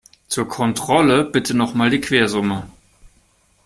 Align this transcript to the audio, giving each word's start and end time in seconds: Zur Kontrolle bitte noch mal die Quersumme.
Zur 0.29 0.47
Kontrolle 0.47 1.25
bitte 1.25 1.53
noch 1.53 1.75
mal 1.75 1.91
die 1.91 2.01
Quersumme. 2.01 2.65